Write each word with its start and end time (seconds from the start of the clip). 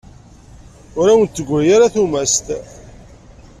Ur 0.99 1.07
awen-d-teggri 1.11 1.67
ara 1.75 1.93
tumast. 1.93 2.47